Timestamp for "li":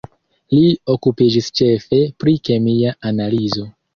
0.53-0.61